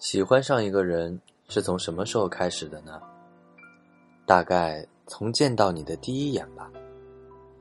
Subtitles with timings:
[0.00, 1.20] 喜欢上一个人
[1.50, 2.98] 是从什么时候开始的呢？
[4.24, 6.72] 大概从见到你的第一眼吧，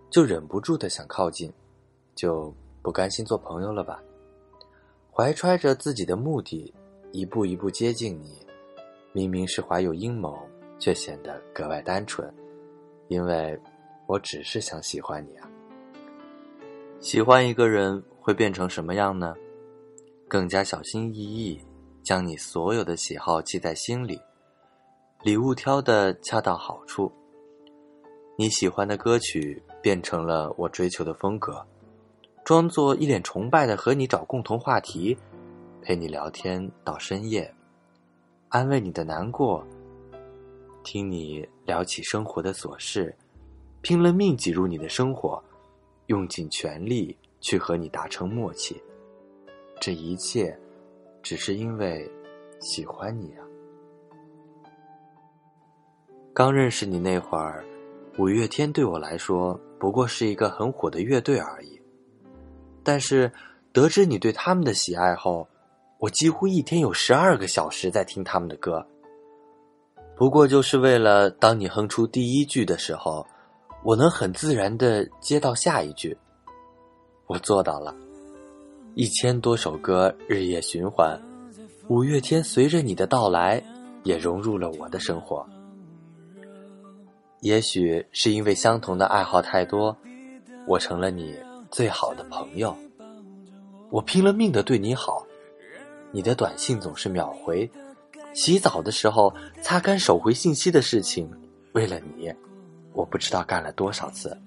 [0.09, 1.51] 就忍不住的想靠近，
[2.15, 4.01] 就不甘心做朋友了吧？
[5.11, 6.73] 怀揣着自己的目的，
[7.11, 8.47] 一步一步接近你，
[9.11, 10.39] 明明是怀有阴谋，
[10.79, 12.33] 却显得格外单纯，
[13.09, 13.59] 因为
[14.07, 15.49] 我只是想喜欢你啊。
[17.01, 19.35] 喜欢一个人会变成什么样呢？
[20.29, 21.59] 更加小心翼翼。
[22.09, 24.19] 将你所有的喜好记在心里，
[25.21, 27.11] 礼物挑的恰到好处。
[28.35, 31.63] 你喜欢的歌曲变成了我追求的风格，
[32.43, 35.15] 装作一脸崇拜的和你找共同话题，
[35.83, 37.53] 陪你聊天到深夜，
[38.47, 39.63] 安慰你的难过，
[40.83, 43.15] 听你聊起生活的琐事，
[43.81, 45.39] 拼了命挤入你的生活，
[46.07, 48.81] 用尽全力去和你达成默契。
[49.79, 50.59] 这一切。
[51.21, 52.09] 只是因为
[52.59, 53.45] 喜欢你啊！
[56.33, 57.65] 刚认识你那会儿，
[58.17, 61.79] 五月天对我来说不过是一个很火的乐队而已。
[62.83, 63.31] 但是
[63.71, 65.47] 得知你对他们的喜爱后，
[65.99, 68.85] 我几乎一天有十二个小时在听他们的歌。
[70.15, 73.25] 不过就是为了当你哼出第一句的时候，
[73.83, 76.17] 我能很自然的接到下一句。
[77.27, 77.95] 我做到了。
[78.99, 81.17] 一千多首歌日夜循环，
[81.87, 83.63] 五月天随着你的到来
[84.03, 85.47] 也融入了我的生活。
[87.39, 89.95] 也许是因为相同的爱好太多，
[90.67, 91.33] 我成了你
[91.71, 92.75] 最好的朋友。
[93.89, 95.25] 我拼了命的对你好，
[96.11, 97.71] 你的短信总是秒回，
[98.33, 101.31] 洗澡的时候擦干手回信息的事情，
[101.71, 102.29] 为了你，
[102.91, 104.37] 我不知道干了多少次。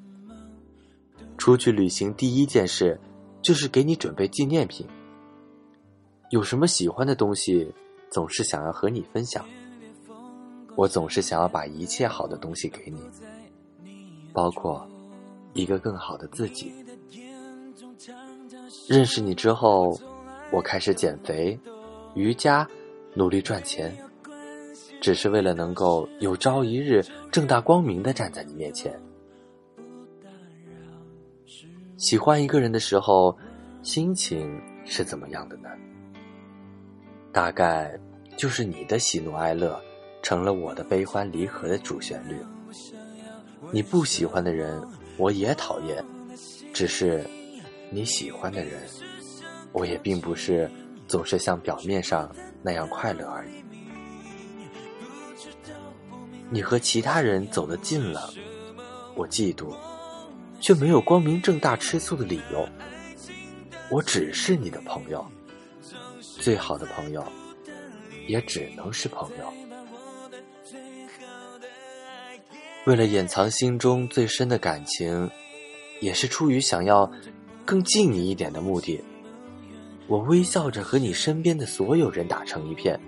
[1.39, 3.01] 出去旅行第一件事。
[3.43, 4.87] 就是给你准备纪念品。
[6.31, 7.71] 有什么喜欢的东西，
[8.11, 9.45] 总是想要和你分享。
[10.77, 12.99] 我总是想要把一切好的东西给你，
[14.33, 14.89] 包括
[15.53, 16.73] 一个更好的自己。
[18.89, 19.95] 认识你之后，
[20.51, 21.59] 我开始减肥、
[22.15, 22.67] 瑜伽，
[23.15, 23.95] 努力赚钱，
[25.03, 28.99] 只是为了能够有朝一日正大光明的站在你面前。
[31.97, 33.37] 喜欢一个人的时候，
[33.83, 35.69] 心情是怎么样的呢？
[37.33, 37.99] 大概
[38.37, 39.81] 就是你的喜怒哀乐，
[40.23, 42.37] 成了我的悲欢离合的主旋律。
[43.71, 44.83] 你不喜欢的人，
[45.17, 46.03] 我也讨厌；
[46.73, 47.25] 只是
[47.91, 48.83] 你喜欢的人，
[49.73, 50.71] 我也并不是
[51.07, 53.63] 总是像表面上那样快乐而已。
[56.51, 58.29] 你和其他人走得近了，
[59.15, 59.75] 我嫉妒。
[60.63, 62.67] 却没有光明正大吃醋的理由。
[63.91, 65.27] 我只是你的朋友，
[66.21, 67.23] 最好的朋友，
[68.29, 69.53] 也只能是朋友。
[72.87, 75.29] 为了掩藏心中最深的感情，
[76.01, 77.11] 也是出于想要
[77.67, 79.03] 更近你一点的目的，
[80.07, 82.99] 我微笑着和你身边的所有人打成一片。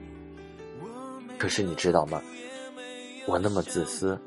[1.38, 2.20] 可是你知道吗？
[3.26, 4.20] 我那么自私，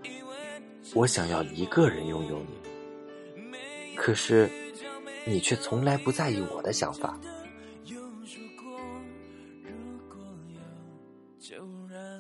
[0.94, 2.57] 我想要一个人拥有你。
[3.98, 4.50] 可是，
[5.26, 7.20] 你却从来不在意我的想法。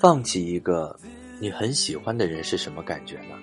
[0.02, 1.00] 放弃一个
[1.40, 3.38] 你很喜欢的人是什么感觉呢？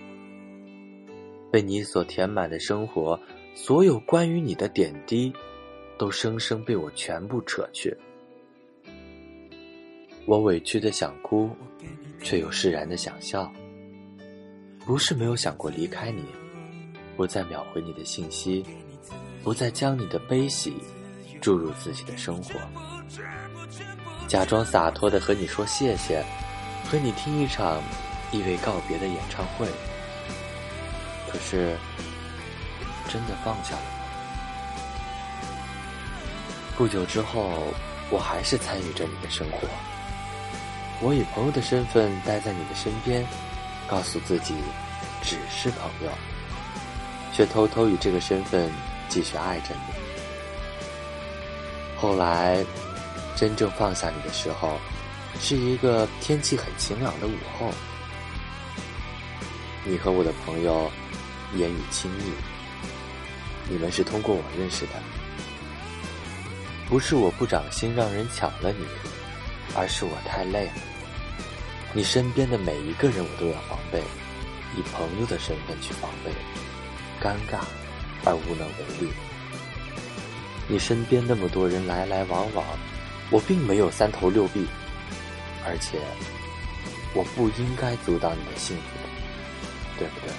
[1.50, 3.18] 被你所填满的生活，
[3.54, 5.32] 所有关于你的点滴，
[5.96, 7.96] 都生生被我全部扯去。
[10.26, 11.50] 我委屈的想哭，
[12.20, 13.50] 却又释然的想笑。
[14.84, 16.24] 不是没有想过离开你。
[17.16, 18.64] 不再秒回你的信息，
[19.42, 20.76] 不再将你的悲喜
[21.40, 22.58] 注入自己的生活，
[24.26, 26.24] 假装洒脱的和你说谢谢，
[26.90, 27.80] 和你听一场
[28.32, 29.66] 意味告别的演唱会。
[31.30, 31.76] 可是，
[33.08, 33.88] 真的放下了吗？
[36.76, 37.62] 不久之后，
[38.10, 39.68] 我还是参与着你的生活，
[41.00, 43.24] 我以朋友的身份待在你的身边，
[43.86, 44.54] 告诉自己，
[45.22, 46.10] 只是朋友。
[47.34, 48.72] 却偷偷以这个身份
[49.08, 49.92] 继续爱着你。
[51.96, 52.64] 后来，
[53.34, 54.78] 真正放下你的时候，
[55.40, 57.70] 是一个天气很晴朗的午后。
[59.84, 60.90] 你和我的朋友
[61.56, 62.22] 言语亲密，
[63.68, 64.92] 你们是通过我认识的。
[66.88, 68.86] 不是我不长心让人抢了你，
[69.74, 70.72] 而是我太累了。
[71.92, 74.02] 你身边的每一个人，我都要防备，
[74.76, 76.30] 以朋友的身份去防备。
[77.24, 77.64] 尴尬
[78.26, 79.10] 而无能为力。
[80.68, 82.62] 你身边那么多人来来往往，
[83.30, 84.66] 我并没有三头六臂，
[85.66, 85.98] 而且
[87.14, 88.82] 我不应该阻挡你的幸福，
[89.98, 90.30] 对不对？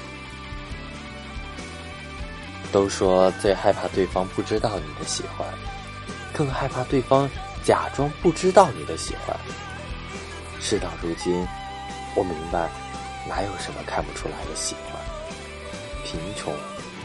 [2.72, 5.48] 都说最害怕对方不知道你的喜欢，
[6.34, 7.28] 更害怕对方
[7.64, 9.36] 假装不知道你的喜欢。
[10.60, 11.34] 事到如今，
[12.16, 12.70] 我明白，
[13.28, 15.15] 哪有什么看不出来的喜欢？
[16.16, 16.54] 贫穷、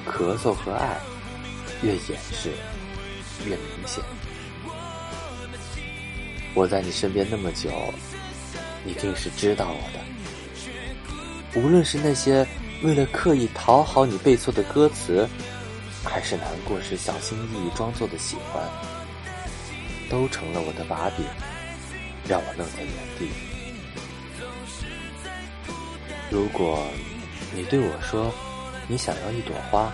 [0.07, 0.97] 咳嗽和爱，
[1.83, 2.53] 越掩饰
[3.45, 4.03] 越明显。
[6.55, 7.71] 我在你身边那么久，
[8.87, 11.61] 一定是知道我的。
[11.61, 12.47] 无论是那些
[12.85, 15.29] 为了刻意讨好你背错的歌词，
[16.05, 18.63] 还是难过时小心翼翼装作的喜欢，
[20.09, 21.27] 都成了我的把柄，
[22.29, 23.29] 让我愣在原地。
[26.31, 26.87] 如果
[27.53, 28.33] 你对我说
[28.91, 29.93] 你想要一朵花，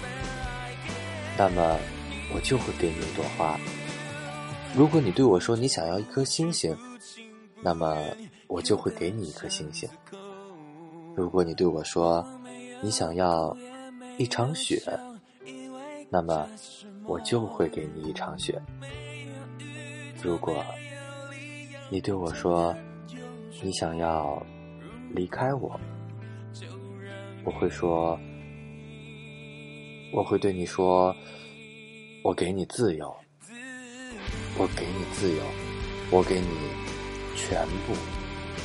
[1.36, 1.78] 那么
[2.34, 3.60] 我就会给你一朵花。
[4.74, 6.74] 如果你对我说你想要一颗星星，
[7.60, 7.94] 那么
[8.46, 9.86] 我就会给你一颗星星。
[11.14, 12.26] 如果你对我说
[12.80, 13.54] 你想要
[14.16, 14.82] 一场雪，
[16.08, 16.48] 那么
[17.04, 18.58] 我就会给你一场雪。
[20.22, 20.64] 如果
[21.90, 22.74] 你对我说
[23.62, 24.42] 你想要
[25.10, 25.78] 离开我，
[27.44, 28.18] 我会说，
[30.16, 31.14] 我会对你说，
[32.22, 33.14] 我给你自由。
[34.56, 35.42] 我给你自由，
[36.10, 36.48] 我给你
[37.36, 37.92] 全部、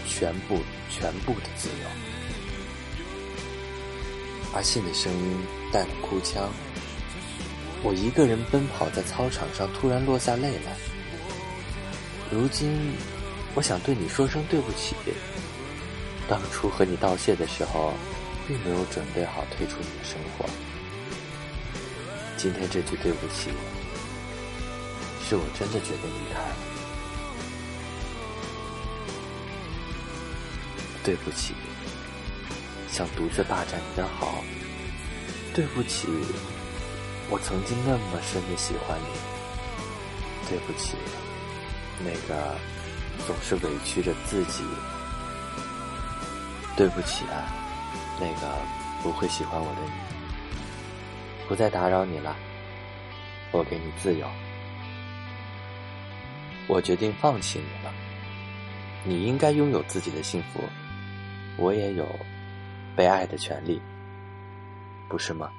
[0.07, 0.57] 全部、
[0.89, 1.85] 全部的自由。
[4.53, 5.37] 阿信的声音
[5.73, 6.49] 带了哭腔。
[7.83, 10.77] 我一个人奔跑在操场上，突然落下泪来。
[12.31, 12.93] 如今，
[13.55, 14.95] 我想对你说声对不起。
[16.29, 17.91] 当初和你道谢的时候，
[18.47, 20.45] 并没有准备好退出你的生活。
[22.41, 23.51] 今天这句对不起。
[25.23, 26.41] 是我真的决定离开，
[31.03, 31.53] 对不起，
[32.91, 34.43] 想独自霸占你的好，
[35.53, 36.07] 对不起，
[37.29, 39.05] 我曾经那么深的喜欢你，
[40.49, 40.97] 对不起，
[42.03, 42.57] 那个
[43.27, 44.63] 总是委屈着自己，
[46.75, 47.53] 对不起啊，
[48.19, 48.51] 那个
[49.03, 49.91] 不会喜欢我的你，
[51.51, 52.33] 不再打扰你了，
[53.51, 54.25] 我给你自由。
[56.65, 57.93] 我决定放弃你了。
[59.03, 60.63] 你应该拥有自己的幸福，
[61.57, 62.07] 我也有
[62.95, 63.81] 被爱的权利，
[65.09, 65.51] 不是吗？